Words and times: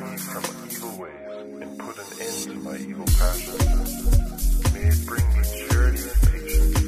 me 0.00 0.16
from 0.18 0.44
evil 0.70 0.98
ways 0.98 1.62
and 1.62 1.78
put 1.78 1.96
an 1.96 2.04
end 2.20 2.42
to 2.44 2.54
my 2.54 2.76
evil 2.76 3.04
passions. 3.18 4.72
May 4.74 4.88
it 4.88 5.06
bring 5.06 5.26
me 5.28 5.42
charity 5.68 6.02
and 6.02 6.22
patience. 6.32 6.85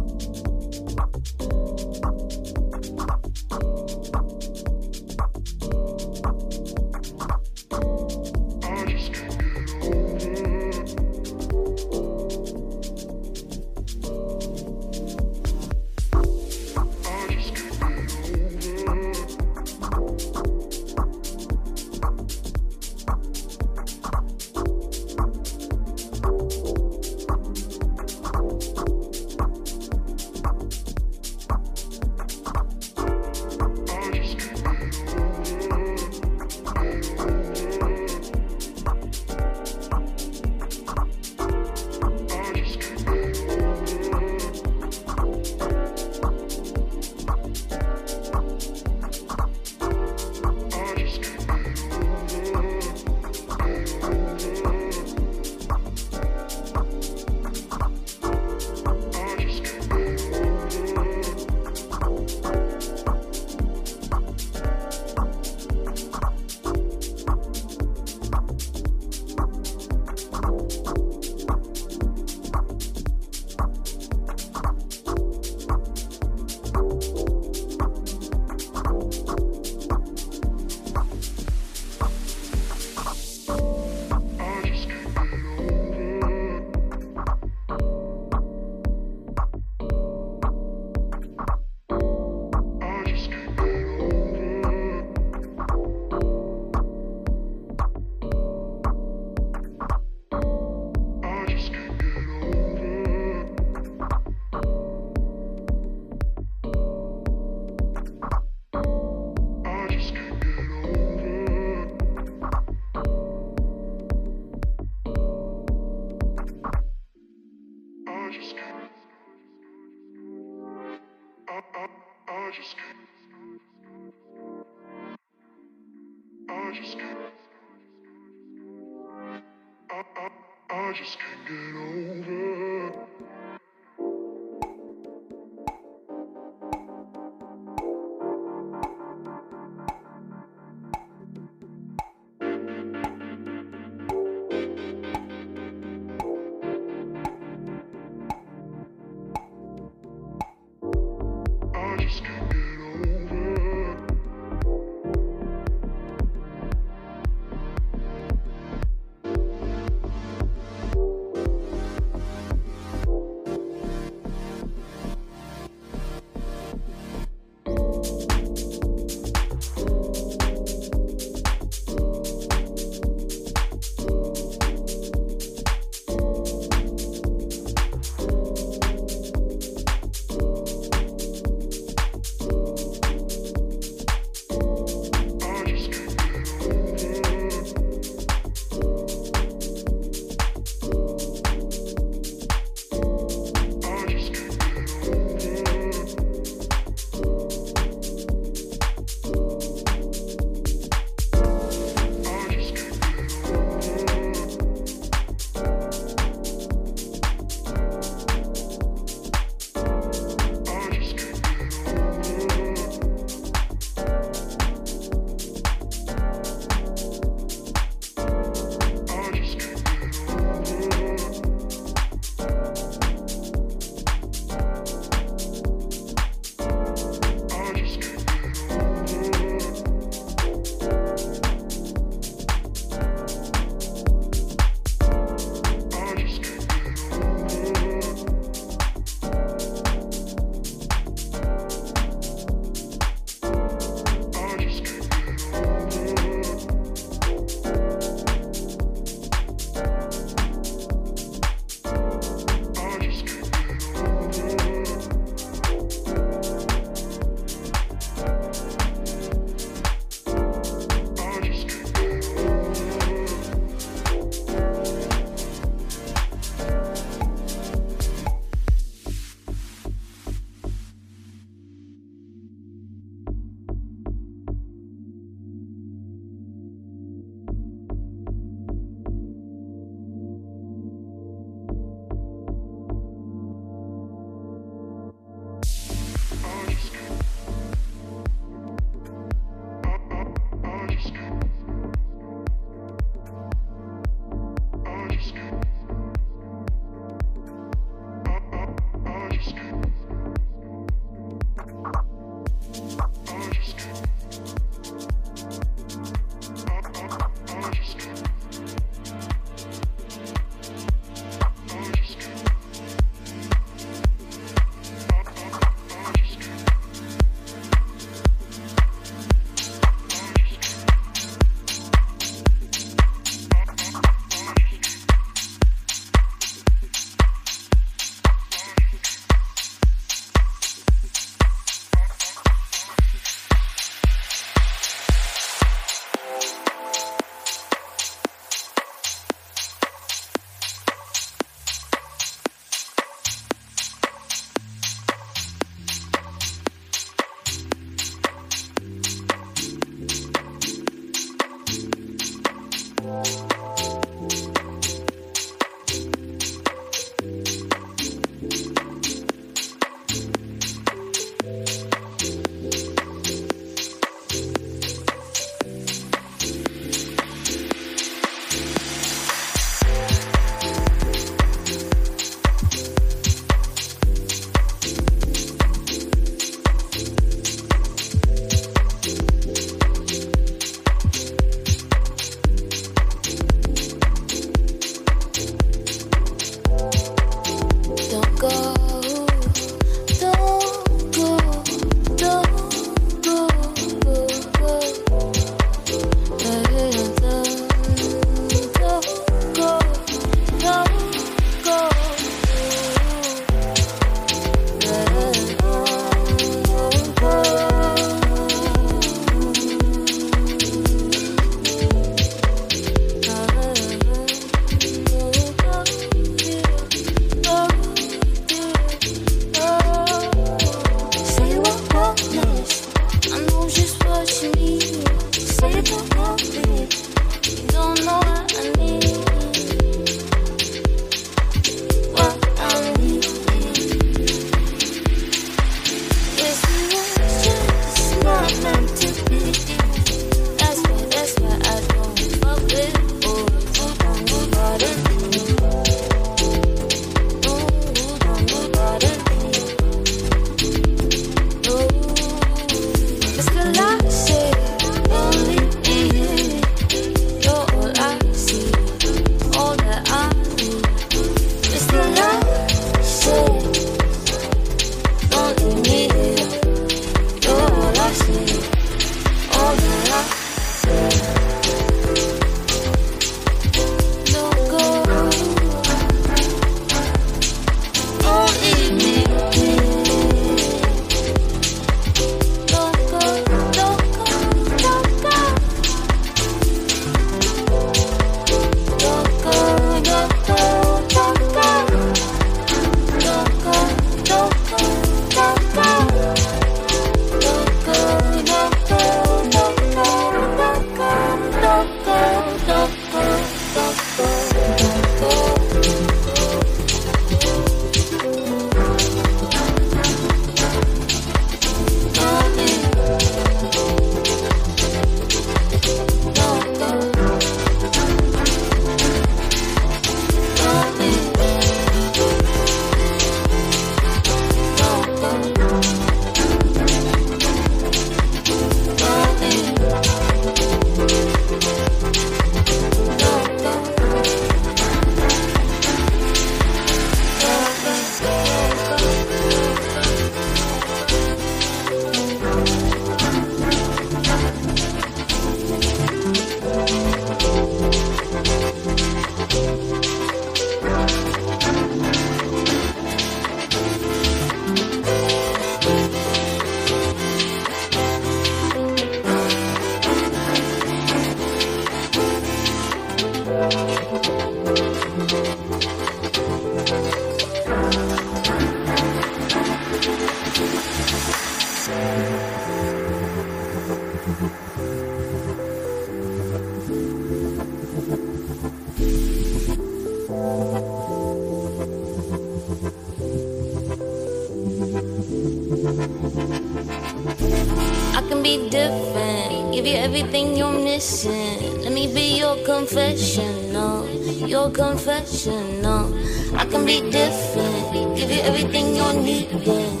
Your 594.61 594.71
confessional. 594.71 596.13
I 596.55 596.65
can 596.65 596.85
be 596.85 597.01
different, 597.09 598.15
give 598.15 598.29
you 598.29 598.41
everything 598.41 598.95
you're 598.95 599.13
needing. 599.13 600.00